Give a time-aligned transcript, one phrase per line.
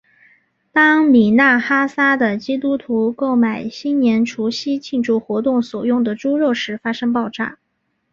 [0.71, 7.59] 当米纳哈萨的基督徒购买新年除夕庆祝活动所用的猪肉时发生爆炸。